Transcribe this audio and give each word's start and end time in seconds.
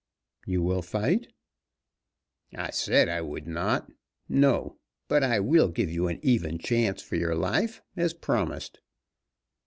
"You 0.47 0.63
will 0.63 0.81
fight?" 0.81 1.27
"I 2.55 2.71
said 2.71 3.07
I 3.07 3.21
would 3.21 3.45
not. 3.45 3.87
No, 4.27 4.79
but 5.07 5.23
I 5.23 5.39
will 5.39 5.67
give 5.69 5.91
you 5.91 6.07
an 6.07 6.19
even 6.23 6.57
chance 6.57 7.03
for 7.03 7.17
your 7.17 7.35
life, 7.35 7.83
as 7.95 8.15
promised." 8.15 8.79